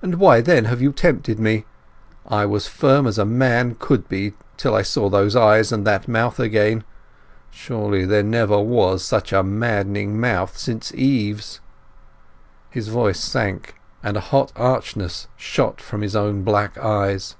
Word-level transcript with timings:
"And 0.00 0.14
why 0.14 0.40
then 0.40 0.64
have 0.64 0.80
you 0.80 0.92
tempted 0.92 1.38
me? 1.38 1.66
I 2.26 2.46
was 2.46 2.66
firm 2.68 3.06
as 3.06 3.18
a 3.18 3.26
man 3.26 3.76
could 3.78 4.08
be 4.08 4.32
till 4.56 4.74
I 4.74 4.80
saw 4.80 5.10
those 5.10 5.36
eyes 5.36 5.70
and 5.70 5.86
that 5.86 6.08
mouth 6.08 6.40
again—surely 6.40 8.06
there 8.06 8.22
never 8.22 8.58
was 8.58 9.04
such 9.04 9.30
a 9.30 9.42
maddening 9.42 10.18
mouth 10.18 10.56
since 10.56 10.90
Eve's!" 10.94 11.60
His 12.70 12.88
voice 12.88 13.20
sank, 13.20 13.74
and 14.02 14.16
a 14.16 14.20
hot 14.20 14.52
archness 14.56 15.28
shot 15.36 15.82
from 15.82 16.00
his 16.00 16.16
own 16.16 16.44
black 16.44 16.78
eyes. 16.78 17.36